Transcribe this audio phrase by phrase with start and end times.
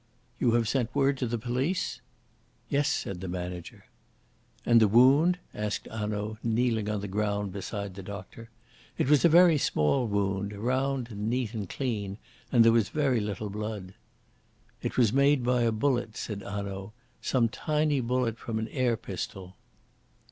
[0.39, 2.01] "You have sent word to the police?"
[2.69, 3.85] "Yes," said the manager.
[4.65, 8.49] "And the wound?" asked Hanaud, kneeling on the ground beside the doctor.
[8.97, 12.17] It was a very small wound, round and neat and clean,
[12.51, 13.93] and there was very little blood.
[14.81, 19.55] "It was made by a bullet," said Hanaud "some tiny bullet from an air pistol."